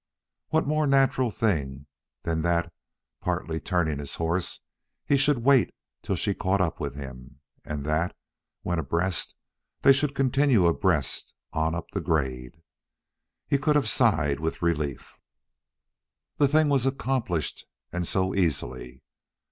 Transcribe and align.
What 0.47 0.65
more 0.65 0.87
natural 0.87 1.29
thing 1.29 1.85
than 2.23 2.41
that, 2.41 2.73
partly 3.19 3.59
turning 3.59 3.99
his 3.99 4.15
horse, 4.15 4.61
he 5.05 5.15
should 5.15 5.43
wait 5.43 5.75
till 6.01 6.15
she 6.15 6.33
caught 6.33 6.59
up 6.59 6.79
with 6.79 6.95
him; 6.95 7.39
and 7.63 7.85
that, 7.85 8.15
when 8.63 8.79
abreast 8.79 9.35
they 9.83 9.93
should 9.93 10.15
continue 10.15 10.65
abreast 10.65 11.35
on 11.53 11.75
up 11.75 11.91
the 11.91 12.01
grade? 12.01 12.63
He 13.47 13.59
could 13.59 13.75
have 13.75 13.87
sighed 13.87 14.39
with 14.39 14.63
relief. 14.63 15.19
The 16.37 16.47
thing 16.47 16.67
was 16.67 16.87
accomplished, 16.87 17.67
and 17.93 18.07
so 18.07 18.33
easily. 18.33 19.03